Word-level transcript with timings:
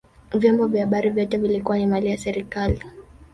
vyombo 0.31 0.67
vya 0.67 0.81
habari 0.85 1.09
vyote 1.09 1.37
vilikuwa 1.37 1.77
ni 1.77 1.87
mali 1.87 2.07
ya 2.09 2.17
serikali 2.17 2.83